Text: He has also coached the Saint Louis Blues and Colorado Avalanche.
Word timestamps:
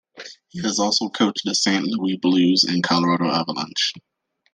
He 0.47 0.59
has 0.63 0.79
also 0.79 1.09
coached 1.09 1.45
the 1.45 1.53
Saint 1.53 1.85
Louis 1.85 2.17
Blues 2.17 2.63
and 2.63 2.81
Colorado 2.83 3.25
Avalanche. 3.25 3.93